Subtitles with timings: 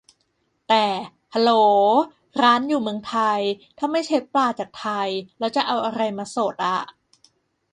[0.67, 0.85] แต่
[1.33, 1.51] ฮัลโหล
[2.41, 3.39] ร้านอยู่เมืองไทย
[3.77, 6.79] ถ้าไม่ใช้ปลาจากไทย แล้วจะเอาอะไรมาสดอะ